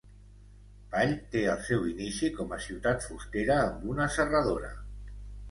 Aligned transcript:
Ball 0.93 1.11
te 1.35 1.43
el 1.51 1.61
seu 1.67 1.85
inici 1.89 2.31
com 2.39 2.57
a 2.57 2.59
ciutat 2.69 3.07
fustera 3.11 3.61
amb 3.67 3.87
una 3.93 4.09
serradora. 4.19 4.75